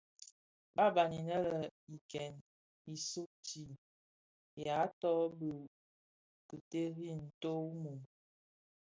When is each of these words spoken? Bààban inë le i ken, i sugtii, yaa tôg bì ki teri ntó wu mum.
Bààban 0.75 1.11
inë 1.19 1.35
le 1.45 1.57
i 1.95 1.97
ken, 2.11 2.33
i 2.93 2.95
sugtii, 3.09 3.79
yaa 4.63 4.85
tôg 5.01 5.27
bì 5.39 5.49
ki 6.47 6.55
teri 6.69 7.07
ntó 7.25 7.49
wu 7.63 7.71
mum. 7.83 7.99